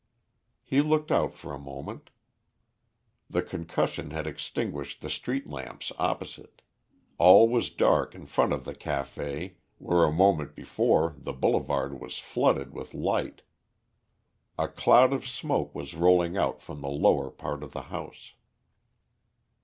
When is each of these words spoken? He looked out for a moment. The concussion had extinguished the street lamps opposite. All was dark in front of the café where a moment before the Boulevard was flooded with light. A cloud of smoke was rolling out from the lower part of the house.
He 0.63 0.81
looked 0.81 1.11
out 1.11 1.35
for 1.35 1.53
a 1.53 1.59
moment. 1.59 2.09
The 3.29 3.43
concussion 3.43 4.09
had 4.09 4.25
extinguished 4.25 4.99
the 5.01 5.11
street 5.11 5.45
lamps 5.45 5.91
opposite. 5.99 6.63
All 7.19 7.47
was 7.47 7.69
dark 7.69 8.15
in 8.15 8.25
front 8.25 8.51
of 8.51 8.65
the 8.65 8.73
café 8.73 9.57
where 9.77 10.03
a 10.03 10.11
moment 10.11 10.55
before 10.55 11.13
the 11.19 11.33
Boulevard 11.33 11.99
was 12.01 12.17
flooded 12.17 12.73
with 12.73 12.95
light. 12.95 13.43
A 14.57 14.67
cloud 14.67 15.13
of 15.13 15.27
smoke 15.27 15.75
was 15.75 15.93
rolling 15.93 16.35
out 16.35 16.63
from 16.63 16.81
the 16.81 16.89
lower 16.89 17.29
part 17.29 17.61
of 17.61 17.71
the 17.71 17.81
house. 17.93 18.31